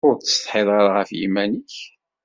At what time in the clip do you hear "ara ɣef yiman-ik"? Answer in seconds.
0.77-1.75